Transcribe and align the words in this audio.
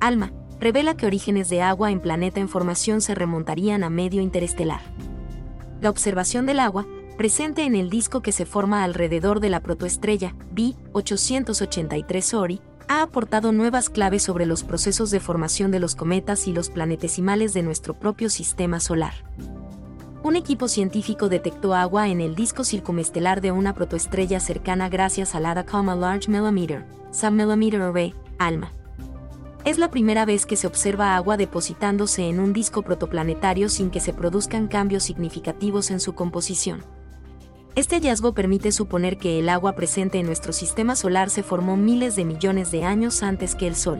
ALMA, 0.00 0.32
revela 0.60 0.96
que 0.96 1.06
orígenes 1.06 1.48
de 1.48 1.62
agua 1.62 1.90
en 1.90 2.00
planeta 2.00 2.40
en 2.40 2.48
formación 2.48 3.00
se 3.00 3.14
remontarían 3.14 3.84
a 3.84 3.90
medio 3.90 4.20
interestelar. 4.22 4.80
La 5.80 5.90
observación 5.90 6.46
del 6.46 6.60
agua, 6.60 6.86
presente 7.16 7.64
en 7.64 7.74
el 7.74 7.90
disco 7.90 8.20
que 8.20 8.32
se 8.32 8.46
forma 8.46 8.84
alrededor 8.84 9.40
de 9.40 9.50
la 9.50 9.60
protoestrella 9.60 10.34
B883 10.54 12.34
Ori, 12.34 12.60
ha 12.88 13.02
aportado 13.02 13.52
nuevas 13.52 13.90
claves 13.90 14.22
sobre 14.22 14.46
los 14.46 14.64
procesos 14.64 15.10
de 15.10 15.20
formación 15.20 15.70
de 15.70 15.78
los 15.78 15.94
cometas 15.94 16.48
y 16.48 16.52
los 16.52 16.70
planetesimales 16.70 17.52
de 17.52 17.62
nuestro 17.62 17.94
propio 17.94 18.30
sistema 18.30 18.80
solar. 18.80 19.12
Un 20.22 20.36
equipo 20.36 20.68
científico 20.68 21.28
detectó 21.28 21.74
agua 21.74 22.08
en 22.08 22.20
el 22.20 22.34
disco 22.34 22.64
circumestelar 22.64 23.40
de 23.40 23.52
una 23.52 23.74
protoestrella 23.74 24.40
cercana 24.40 24.88
gracias 24.88 25.34
al 25.34 25.46
ADACOMA 25.46 25.94
Large 25.94 26.30
Millimeter, 26.30 26.84
Submillimeter 27.12 27.82
Array, 27.82 28.14
ALMA. 28.38 28.77
Es 29.68 29.76
la 29.76 29.90
primera 29.90 30.24
vez 30.24 30.46
que 30.46 30.56
se 30.56 30.66
observa 30.66 31.14
agua 31.14 31.36
depositándose 31.36 32.26
en 32.26 32.40
un 32.40 32.54
disco 32.54 32.80
protoplanetario 32.80 33.68
sin 33.68 33.90
que 33.90 34.00
se 34.00 34.14
produzcan 34.14 34.66
cambios 34.66 35.02
significativos 35.02 35.90
en 35.90 36.00
su 36.00 36.14
composición. 36.14 36.86
Este 37.74 37.96
hallazgo 37.96 38.32
permite 38.32 38.72
suponer 38.72 39.18
que 39.18 39.38
el 39.38 39.50
agua 39.50 39.74
presente 39.74 40.20
en 40.20 40.24
nuestro 40.24 40.54
sistema 40.54 40.96
solar 40.96 41.28
se 41.28 41.42
formó 41.42 41.76
miles 41.76 42.16
de 42.16 42.24
millones 42.24 42.70
de 42.70 42.84
años 42.84 43.22
antes 43.22 43.54
que 43.54 43.66
el 43.66 43.76
Sol. 43.76 43.98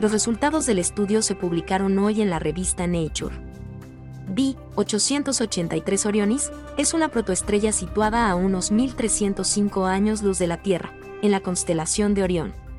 Los 0.00 0.12
resultados 0.12 0.66
del 0.66 0.78
estudio 0.78 1.20
se 1.22 1.34
publicaron 1.34 1.98
hoy 1.98 2.22
en 2.22 2.30
la 2.30 2.38
revista 2.38 2.86
Nature. 2.86 3.34
B883 4.32 6.06
Orionis 6.06 6.52
es 6.76 6.94
una 6.94 7.08
protoestrella 7.08 7.72
situada 7.72 8.30
a 8.30 8.36
unos 8.36 8.70
1305 8.70 9.86
años 9.86 10.22
luz 10.22 10.38
de 10.38 10.46
la 10.46 10.62
Tierra, 10.62 10.92
en 11.22 11.32
la 11.32 11.40
constelación 11.40 12.14
de 12.14 12.22
Orión. 12.22 12.69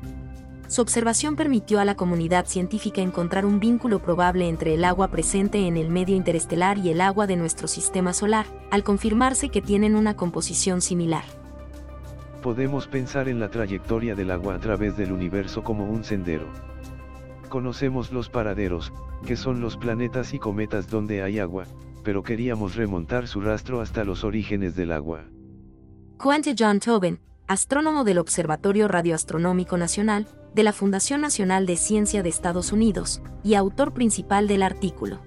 Su 0.72 0.80
observación 0.80 1.36
permitió 1.36 1.80
a 1.80 1.84
la 1.84 1.96
comunidad 1.96 2.46
científica 2.46 3.02
encontrar 3.02 3.44
un 3.44 3.60
vínculo 3.60 3.98
probable 3.98 4.48
entre 4.48 4.72
el 4.72 4.86
agua 4.86 5.08
presente 5.08 5.66
en 5.66 5.76
el 5.76 5.90
medio 5.90 6.16
interestelar 6.16 6.78
y 6.78 6.88
el 6.88 7.02
agua 7.02 7.26
de 7.26 7.36
nuestro 7.36 7.68
sistema 7.68 8.14
solar, 8.14 8.46
al 8.70 8.82
confirmarse 8.82 9.50
que 9.50 9.60
tienen 9.60 9.94
una 9.94 10.16
composición 10.16 10.80
similar. 10.80 11.24
Podemos 12.40 12.86
pensar 12.86 13.28
en 13.28 13.38
la 13.38 13.50
trayectoria 13.50 14.14
del 14.14 14.30
agua 14.30 14.54
a 14.54 14.60
través 14.60 14.96
del 14.96 15.12
universo 15.12 15.62
como 15.62 15.84
un 15.84 16.04
sendero. 16.04 16.46
Conocemos 17.50 18.10
los 18.10 18.30
paraderos, 18.30 18.94
que 19.26 19.36
son 19.36 19.60
los 19.60 19.76
planetas 19.76 20.32
y 20.32 20.38
cometas 20.38 20.88
donde 20.88 21.22
hay 21.22 21.38
agua, 21.38 21.66
pero 22.02 22.22
queríamos 22.22 22.76
remontar 22.76 23.28
su 23.28 23.42
rastro 23.42 23.82
hasta 23.82 24.04
los 24.04 24.24
orígenes 24.24 24.74
del 24.74 24.92
agua. 24.92 25.24
Quante 26.16 26.54
John 26.58 26.80
Tobin, 26.80 27.20
astrónomo 27.46 28.04
del 28.04 28.16
Observatorio 28.16 28.88
Radioastronómico 28.88 29.76
Nacional, 29.76 30.26
de 30.54 30.62
la 30.62 30.72
Fundación 30.72 31.20
Nacional 31.20 31.66
de 31.66 31.76
Ciencia 31.76 32.22
de 32.22 32.28
Estados 32.28 32.72
Unidos, 32.72 33.22
y 33.42 33.54
autor 33.54 33.92
principal 33.92 34.48
del 34.48 34.62
artículo. 34.62 35.20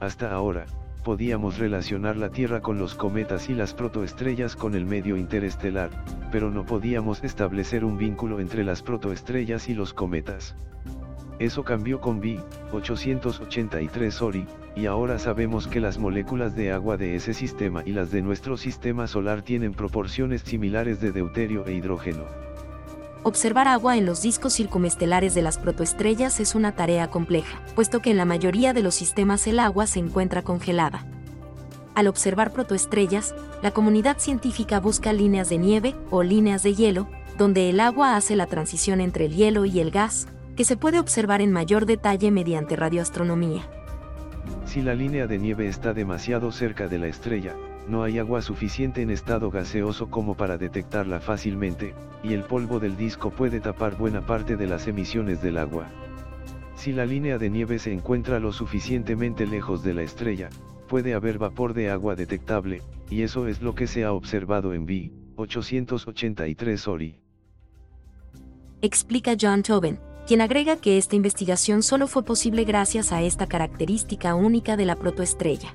Hasta 0.00 0.32
ahora, 0.32 0.66
podíamos 1.04 1.58
relacionar 1.58 2.16
la 2.16 2.30
Tierra 2.30 2.60
con 2.60 2.78
los 2.78 2.94
cometas 2.94 3.48
y 3.48 3.54
las 3.54 3.74
protoestrellas 3.74 4.56
con 4.56 4.74
el 4.74 4.86
medio 4.86 5.16
interestelar, 5.16 5.90
pero 6.32 6.50
no 6.50 6.64
podíamos 6.64 7.22
establecer 7.22 7.84
un 7.84 7.96
vínculo 7.96 8.40
entre 8.40 8.64
las 8.64 8.82
protoestrellas 8.82 9.68
y 9.68 9.74
los 9.74 9.94
cometas. 9.94 10.56
Eso 11.38 11.64
cambió 11.64 12.00
con 12.00 12.22
B883 12.22 14.22
Ori, 14.22 14.46
y 14.76 14.86
ahora 14.86 15.18
sabemos 15.18 15.66
que 15.66 15.80
las 15.80 15.98
moléculas 15.98 16.54
de 16.54 16.72
agua 16.72 16.96
de 16.96 17.16
ese 17.16 17.34
sistema 17.34 17.82
y 17.84 17.92
las 17.92 18.10
de 18.10 18.22
nuestro 18.22 18.56
sistema 18.56 19.06
solar 19.06 19.42
tienen 19.42 19.74
proporciones 19.74 20.42
similares 20.42 21.00
de 21.00 21.12
deuterio 21.12 21.66
e 21.66 21.74
hidrógeno. 21.74 22.24
Observar 23.26 23.68
agua 23.68 23.96
en 23.96 24.04
los 24.04 24.20
discos 24.20 24.52
circumestelares 24.52 25.34
de 25.34 25.40
las 25.40 25.56
protoestrellas 25.56 26.40
es 26.40 26.54
una 26.54 26.72
tarea 26.72 27.08
compleja, 27.08 27.62
puesto 27.74 28.00
que 28.00 28.10
en 28.10 28.18
la 28.18 28.26
mayoría 28.26 28.74
de 28.74 28.82
los 28.82 28.94
sistemas 28.94 29.46
el 29.46 29.60
agua 29.60 29.86
se 29.86 29.98
encuentra 29.98 30.42
congelada. 30.42 31.06
Al 31.94 32.06
observar 32.06 32.52
protoestrellas, 32.52 33.34
la 33.62 33.70
comunidad 33.70 34.18
científica 34.18 34.78
busca 34.78 35.14
líneas 35.14 35.48
de 35.48 35.56
nieve 35.56 35.96
o 36.10 36.22
líneas 36.22 36.62
de 36.62 36.74
hielo, 36.74 37.08
donde 37.38 37.70
el 37.70 37.80
agua 37.80 38.14
hace 38.14 38.36
la 38.36 38.46
transición 38.46 39.00
entre 39.00 39.24
el 39.24 39.34
hielo 39.34 39.64
y 39.64 39.80
el 39.80 39.90
gas, 39.90 40.28
que 40.54 40.66
se 40.66 40.76
puede 40.76 41.00
observar 41.00 41.40
en 41.40 41.50
mayor 41.50 41.86
detalle 41.86 42.30
mediante 42.30 42.76
radioastronomía. 42.76 43.66
Si 44.74 44.82
la 44.82 44.96
línea 44.96 45.28
de 45.28 45.38
nieve 45.38 45.68
está 45.68 45.94
demasiado 45.94 46.50
cerca 46.50 46.88
de 46.88 46.98
la 46.98 47.06
estrella, 47.06 47.54
no 47.86 48.02
hay 48.02 48.18
agua 48.18 48.42
suficiente 48.42 49.02
en 49.02 49.10
estado 49.10 49.48
gaseoso 49.48 50.10
como 50.10 50.36
para 50.36 50.58
detectarla 50.58 51.20
fácilmente, 51.20 51.94
y 52.24 52.32
el 52.32 52.42
polvo 52.42 52.80
del 52.80 52.96
disco 52.96 53.30
puede 53.30 53.60
tapar 53.60 53.96
buena 53.96 54.26
parte 54.26 54.56
de 54.56 54.66
las 54.66 54.88
emisiones 54.88 55.40
del 55.40 55.58
agua. 55.58 55.86
Si 56.74 56.90
la 56.90 57.06
línea 57.06 57.38
de 57.38 57.50
nieve 57.50 57.78
se 57.78 57.92
encuentra 57.92 58.40
lo 58.40 58.52
suficientemente 58.52 59.46
lejos 59.46 59.84
de 59.84 59.94
la 59.94 60.02
estrella, 60.02 60.50
puede 60.88 61.14
haber 61.14 61.38
vapor 61.38 61.72
de 61.72 61.90
agua 61.90 62.16
detectable, 62.16 62.82
y 63.08 63.22
eso 63.22 63.46
es 63.46 63.62
lo 63.62 63.76
que 63.76 63.86
se 63.86 64.02
ha 64.02 64.12
observado 64.12 64.74
en 64.74 64.86
B. 64.86 65.12
883 65.36 66.88
Ori. 66.88 67.20
Explica 68.82 69.36
John 69.40 69.62
Tobin, 69.62 70.00
quien 70.26 70.40
agrega 70.40 70.76
que 70.76 70.98
esta 70.98 71.16
investigación 71.16 71.82
solo 71.82 72.06
fue 72.06 72.22
posible 72.22 72.64
gracias 72.64 73.12
a 73.12 73.22
esta 73.22 73.46
característica 73.46 74.34
única 74.34 74.76
de 74.76 74.86
la 74.86 74.96
protoestrella. 74.96 75.74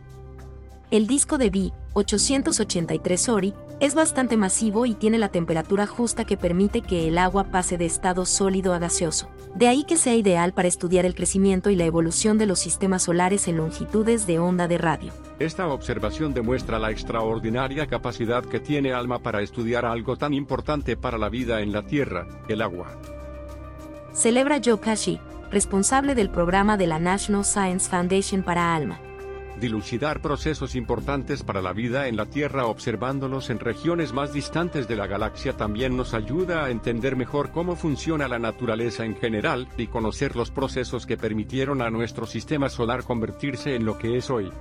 El 0.91 1.05
disco 1.05 1.37
de 1.37 1.51
B, 1.51 1.71
883 1.93 3.29
Ori, 3.29 3.53
es 3.79 3.93
bastante 3.93 4.37
masivo 4.37 4.87
y 4.87 4.95
tiene 4.95 5.19
la 5.19 5.29
temperatura 5.29 5.85
justa 5.85 6.25
que 6.25 6.35
permite 6.35 6.81
que 6.81 7.07
el 7.07 7.19
agua 7.19 7.45
pase 7.45 7.77
de 7.77 7.85
estado 7.85 8.25
sólido 8.25 8.73
a 8.73 8.79
gaseoso. 8.79 9.29
De 9.53 9.67
ahí 9.67 9.83
que 9.83 9.97
sea 9.97 10.15
ideal 10.15 10.51
para 10.51 10.67
estudiar 10.67 11.05
el 11.05 11.13
crecimiento 11.13 11.69
y 11.69 11.75
la 11.75 11.85
evolución 11.85 12.39
de 12.39 12.47
los 12.47 12.59
sistemas 12.59 13.03
solares 13.03 13.47
en 13.47 13.57
longitudes 13.57 14.25
de 14.25 14.39
onda 14.39 14.67
de 14.67 14.79
radio. 14.79 15.13
Esta 15.37 15.67
observación 15.67 16.33
demuestra 16.33 16.79
la 16.79 16.89
extraordinaria 16.89 17.85
capacidad 17.85 18.43
que 18.43 18.59
tiene 18.59 18.91
ALMA 18.91 19.19
para 19.19 19.41
estudiar 19.41 19.85
algo 19.85 20.17
tan 20.17 20.33
importante 20.33 20.97
para 20.97 21.19
la 21.19 21.29
vida 21.29 21.61
en 21.61 21.71
la 21.71 21.83
Tierra, 21.83 22.27
el 22.47 22.63
agua. 22.63 23.18
Celebra 24.13 24.59
Joe 24.63 24.79
Kashi, 24.79 25.19
responsable 25.51 26.15
del 26.15 26.29
programa 26.29 26.77
de 26.77 26.87
la 26.87 26.99
National 26.99 27.45
Science 27.45 27.89
Foundation 27.89 28.43
para 28.43 28.75
ALMA 28.75 28.99
dilucidar 29.59 30.21
procesos 30.21 30.75
importantes 30.75 31.43
para 31.43 31.61
la 31.61 31.73
vida 31.73 32.07
en 32.07 32.15
la 32.15 32.25
Tierra 32.25 32.65
observándolos 32.65 33.49
en 33.49 33.59
regiones 33.59 34.13
más 34.13 34.33
distantes 34.33 34.87
de 34.87 34.95
la 34.95 35.07
galaxia 35.07 35.53
también 35.53 35.97
nos 35.97 36.13
ayuda 36.13 36.65
a 36.65 36.69
entender 36.69 37.15
mejor 37.15 37.51
cómo 37.51 37.75
funciona 37.75 38.27
la 38.27 38.39
naturaleza 38.39 39.05
en 39.05 39.15
general 39.15 39.67
y 39.77 39.87
conocer 39.87 40.35
los 40.35 40.51
procesos 40.51 41.05
que 41.05 41.17
permitieron 41.17 41.81
a 41.81 41.89
nuestro 41.89 42.25
sistema 42.25 42.69
solar 42.69 43.03
convertirse 43.03 43.75
en 43.75 43.85
lo 43.85 43.97
que 43.97 44.17
es 44.17 44.29
hoy. 44.29 44.51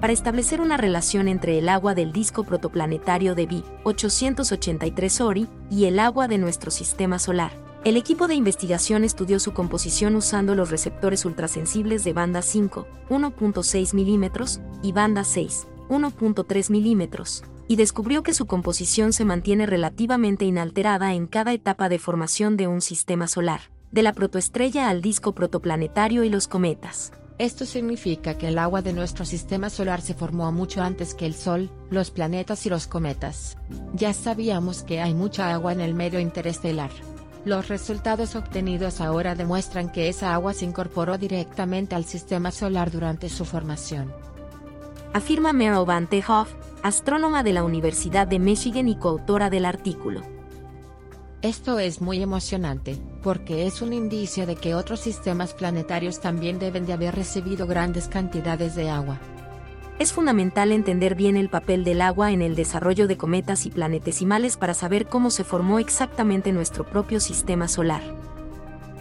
Para 0.00 0.12
establecer 0.12 0.60
una 0.60 0.76
relación 0.76 1.28
entre 1.28 1.58
el 1.58 1.68
agua 1.68 1.94
del 1.94 2.12
disco 2.12 2.44
protoplanetario 2.44 3.34
de 3.34 3.46
B 3.46 3.62
883 3.84 5.20
Ori 5.20 5.48
y 5.70 5.84
el 5.84 5.98
agua 5.98 6.26
de 6.26 6.38
nuestro 6.38 6.70
sistema 6.70 7.20
solar, 7.20 7.52
el 7.84 7.96
equipo 7.96 8.28
de 8.28 8.36
investigación 8.36 9.02
estudió 9.02 9.40
su 9.40 9.52
composición 9.52 10.14
usando 10.14 10.54
los 10.54 10.70
receptores 10.70 11.24
ultrasensibles 11.24 12.04
de 12.04 12.12
banda 12.12 12.40
5, 12.40 12.86
1.6 13.10 13.94
mm, 13.94 14.86
y 14.86 14.92
banda 14.92 15.24
6, 15.24 15.66
1.3 15.88 16.70
mm, 16.70 17.44
y 17.66 17.76
descubrió 17.76 18.22
que 18.22 18.34
su 18.34 18.46
composición 18.46 19.12
se 19.12 19.24
mantiene 19.24 19.66
relativamente 19.66 20.44
inalterada 20.44 21.12
en 21.14 21.26
cada 21.26 21.52
etapa 21.52 21.88
de 21.88 21.98
formación 21.98 22.56
de 22.56 22.68
un 22.68 22.82
sistema 22.82 23.26
solar, 23.26 23.62
de 23.90 24.04
la 24.04 24.12
protoestrella 24.12 24.88
al 24.88 25.02
disco 25.02 25.32
protoplanetario 25.34 26.22
y 26.22 26.28
los 26.28 26.46
cometas. 26.46 27.12
Esto 27.38 27.66
significa 27.66 28.38
que 28.38 28.46
el 28.46 28.58
agua 28.58 28.82
de 28.82 28.92
nuestro 28.92 29.24
sistema 29.24 29.70
solar 29.70 30.02
se 30.02 30.14
formó 30.14 30.52
mucho 30.52 30.82
antes 30.82 31.14
que 31.14 31.26
el 31.26 31.34
Sol, 31.34 31.68
los 31.90 32.12
planetas 32.12 32.64
y 32.66 32.70
los 32.70 32.86
cometas. 32.86 33.56
Ya 33.94 34.12
sabíamos 34.12 34.84
que 34.84 35.00
hay 35.00 35.14
mucha 35.14 35.52
agua 35.52 35.72
en 35.72 35.80
el 35.80 35.94
medio 35.94 36.20
interestelar 36.20 36.90
los 37.44 37.68
resultados 37.68 38.36
obtenidos 38.36 39.00
ahora 39.00 39.34
demuestran 39.34 39.90
que 39.90 40.08
esa 40.08 40.34
agua 40.34 40.54
se 40.54 40.64
incorporó 40.64 41.18
directamente 41.18 41.94
al 41.94 42.04
sistema 42.04 42.50
solar 42.50 42.90
durante 42.90 43.28
su 43.28 43.44
formación. 43.44 44.12
Afirma 45.12 45.52
Meryl 45.52 45.84
Van 45.84 46.06
Tehoff, 46.06 46.54
astrónoma 46.82 47.42
de 47.42 47.52
la 47.52 47.64
Universidad 47.64 48.26
de 48.26 48.38
Michigan 48.38 48.88
y 48.88 48.96
coautora 48.96 49.50
del 49.50 49.64
artículo. 49.64 50.22
Esto 51.42 51.80
es 51.80 52.00
muy 52.00 52.22
emocionante, 52.22 52.96
porque 53.22 53.66
es 53.66 53.82
un 53.82 53.92
indicio 53.92 54.46
de 54.46 54.54
que 54.54 54.76
otros 54.76 55.00
sistemas 55.00 55.54
planetarios 55.54 56.20
también 56.20 56.60
deben 56.60 56.86
de 56.86 56.92
haber 56.92 57.16
recibido 57.16 57.66
grandes 57.66 58.06
cantidades 58.06 58.76
de 58.76 58.88
agua 58.88 59.18
es 59.98 60.12
fundamental 60.12 60.72
entender 60.72 61.14
bien 61.14 61.36
el 61.36 61.48
papel 61.48 61.84
del 61.84 62.00
agua 62.00 62.32
en 62.32 62.42
el 62.42 62.54
desarrollo 62.54 63.06
de 63.06 63.16
cometas 63.16 63.66
y 63.66 63.70
planetesimales 63.70 64.56
para 64.56 64.74
saber 64.74 65.06
cómo 65.06 65.30
se 65.30 65.44
formó 65.44 65.78
exactamente 65.78 66.52
nuestro 66.52 66.84
propio 66.84 67.20
sistema 67.20 67.68
solar. 67.68 68.02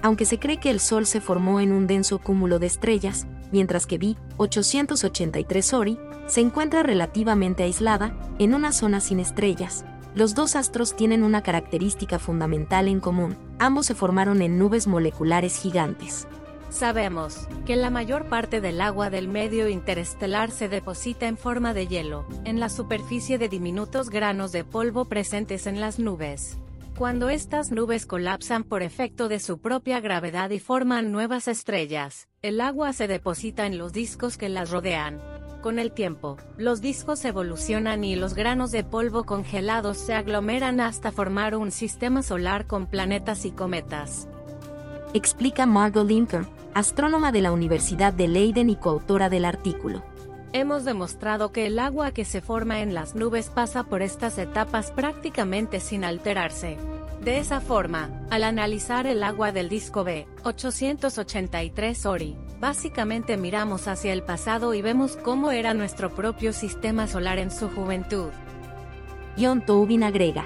Aunque 0.02 0.26
se 0.26 0.40
cree 0.40 0.58
que 0.58 0.72
el 0.72 0.80
Sol 0.80 1.06
se 1.06 1.22
formó 1.22 1.60
en 1.60 1.72
un 1.72 1.88
denso 1.88 2.20
cúmulo 2.20 2.60
de 2.60 2.68
estrellas, 2.68 3.28
mientras 3.52 3.86
que 3.86 3.98
B 3.98 4.16
883 4.38 5.74
Ori 5.74 6.00
se 6.28 6.42
encuentra 6.42 6.84
relativamente 6.84 7.64
aislada, 7.64 8.16
en 8.40 8.54
una 8.54 8.72
zona 8.72 9.00
sin 9.00 9.20
estrellas, 9.20 9.86
los 10.16 10.36
dos 10.36 10.56
astros 10.56 10.96
tienen 10.96 11.24
una 11.24 11.42
característica 11.42 12.20
fundamental 12.20 12.88
en 12.88 13.00
común, 13.00 13.38
Ambos 13.62 13.86
se 13.86 13.94
formaron 13.94 14.42
en 14.42 14.58
nubes 14.58 14.88
moleculares 14.88 15.56
gigantes. 15.56 16.28
Sabemos 16.72 17.50
que 17.66 17.76
la 17.76 17.90
mayor 17.90 18.30
parte 18.30 18.62
del 18.62 18.80
agua 18.80 19.10
del 19.10 19.28
medio 19.28 19.68
interestelar 19.68 20.52
se 20.52 20.70
deposita 20.70 21.28
en 21.28 21.38
forma 21.38 21.74
de 21.74 21.86
hielo, 21.86 22.26
en 22.46 22.62
la 22.62 22.70
superficie 22.70 23.38
de 23.38 23.50
diminutos 23.50 24.10
granos 24.10 24.54
de 24.54 24.64
polvo 24.64 25.06
presentes 25.06 25.68
en 25.68 25.82
las 25.82 26.00
nubes. 26.00 26.58
Cuando 26.98 27.30
estas 27.30 27.72
nubes 27.72 28.06
colapsan 28.06 28.64
por 28.64 28.84
efecto 28.84 29.28
de 29.28 29.40
su 29.40 29.60
propia 29.60 30.00
gravedad 30.00 30.50
y 30.50 30.60
forman 30.60 31.12
nuevas 31.12 31.50
estrellas, 31.50 32.30
el 32.42 32.62
agua 32.62 32.94
se 32.94 33.08
deposita 33.08 33.66
en 33.66 33.78
los 33.78 33.92
discos 33.92 34.38
que 34.38 34.48
las 34.48 34.72
rodean. 34.72 35.22
Con 35.62 35.78
el 35.78 35.92
tiempo, 35.92 36.38
los 36.58 36.80
discos 36.80 37.24
evolucionan 37.26 38.06
y 38.06 38.16
los 38.16 38.34
granos 38.34 38.72
de 38.72 38.86
polvo 38.86 39.26
congelados 39.26 39.98
se 39.98 40.14
aglomeran 40.14 40.80
hasta 40.80 41.12
formar 41.12 41.56
un 41.56 41.70
sistema 41.70 42.24
solar 42.24 42.66
con 42.66 42.88
planetas 42.88 43.46
y 43.46 43.52
cometas. 43.52 44.28
Explica 45.14 45.66
Margot 45.66 46.08
Linker, 46.08 46.46
astrónoma 46.74 47.34
de 47.34 47.42
la 47.42 47.52
Universidad 47.52 48.14
de 48.14 48.30
Leiden 48.30 48.70
y 48.70 48.78
coautora 48.78 49.28
del 49.28 49.44
artículo. 49.44 50.04
Hemos 50.54 50.86
demostrado 50.86 51.52
que 51.52 51.66
el 51.66 51.80
agua 51.80 52.12
que 52.12 52.24
se 52.24 52.40
forma 52.40 52.80
en 52.82 52.94
las 52.94 53.14
nubes 53.14 53.50
pasa 53.50 53.84
por 53.84 54.02
estas 54.02 54.38
etapas 54.38 54.92
prácticamente 54.92 55.82
sin 55.82 56.06
alterarse. 56.06 56.78
De 57.22 57.40
esa 57.40 57.60
forma, 57.60 58.10
al 58.30 58.46
analizar 58.46 59.06
el 59.06 59.22
agua 59.24 59.52
del 59.52 59.68
disco 59.68 60.06
B, 60.06 60.28
883 60.44 62.06
Ori, 62.06 62.38
básicamente 62.62 63.36
miramos 63.36 63.90
hacia 63.90 64.14
el 64.14 64.24
pasado 64.24 64.74
y 64.74 64.82
vemos 64.82 65.18
cómo 65.18 65.52
era 65.52 65.74
nuestro 65.74 66.10
propio 66.10 66.54
sistema 66.54 67.08
solar 67.08 67.38
en 67.38 67.52
su 67.52 67.70
juventud. 67.70 68.30
John 69.38 69.66
Tobin 69.66 70.04
agrega. 70.04 70.46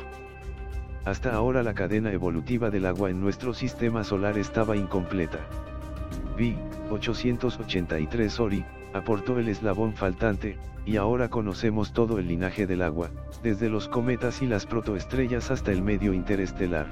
Hasta 1.05 1.35
ahora 1.35 1.61
la 1.61 1.75
cadena 1.75 2.11
evolutiva 2.11 2.71
del 2.71 2.87
agua 2.87 3.11
en 3.11 3.21
nuestro 3.21 3.53
sistema 3.53 4.03
solar 4.03 4.39
estaba 4.39 4.75
incompleta. 4.75 5.37
B, 6.35 6.55
883 6.89 8.39
Ori, 8.39 8.65
aportó 8.91 9.37
el 9.37 9.47
eslabón 9.47 9.93
faltante, 9.93 10.57
y 10.83 10.97
ahora 10.97 11.29
conocemos 11.29 11.93
todo 11.93 12.17
el 12.17 12.27
linaje 12.27 12.65
del 12.65 12.81
agua, 12.81 13.11
desde 13.43 13.69
los 13.69 13.87
cometas 13.87 14.41
y 14.41 14.47
las 14.47 14.65
protoestrellas 14.65 15.51
hasta 15.51 15.71
el 15.71 15.83
medio 15.83 16.11
interestelar. 16.11 16.87